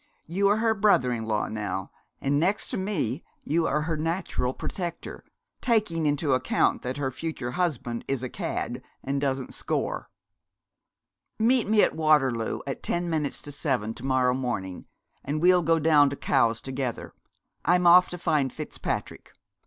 You 0.25 0.47
are 0.47 0.57
her 0.57 0.73
brother 0.73 1.13
in 1.13 1.25
law 1.25 1.47
now, 1.47 1.91
and, 2.21 2.39
next 2.39 2.69
to 2.69 2.75
me, 2.77 3.23
you 3.43 3.67
are 3.67 3.81
her 3.83 3.95
natural 3.95 4.51
protector, 4.51 5.23
taking 5.61 6.07
into 6.07 6.33
account 6.33 6.81
that 6.81 6.97
her 6.97 7.11
future 7.11 7.51
husband 7.51 8.05
is 8.07 8.23
a 8.23 8.27
cad 8.27 8.81
and 9.03 9.21
doesn't 9.21 9.53
score.' 9.53 10.09
'Meet 11.37 11.69
me 11.69 11.83
at 11.83 11.95
Waterloo 11.95 12.61
at 12.65 12.81
ten 12.81 13.11
minutes 13.11 13.41
to 13.43 13.51
seven 13.51 13.93
to 13.93 14.03
morrow 14.03 14.33
morning, 14.33 14.87
and 15.23 15.39
we'll 15.39 15.61
go 15.61 15.77
down 15.77 16.09
to 16.09 16.15
Cowes 16.15 16.61
together. 16.61 17.13
I'm 17.63 17.85
off 17.85 18.09
to 18.09 18.17
find 18.17 18.51
Fitzpatrick. 18.51 19.33